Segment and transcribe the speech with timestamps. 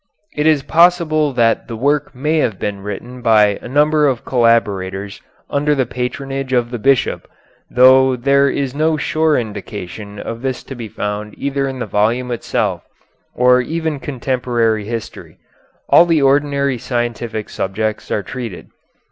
[0.35, 5.21] It is possible that the work may have been written by a number of collaborators
[5.47, 7.29] under the patronage of the bishop,
[7.69, 12.31] though there is no sure indication of this to be found either in the volume
[12.31, 12.81] itself
[13.35, 15.37] or even contemporary history.
[15.87, 18.69] All the ordinary scientific subjects are treated.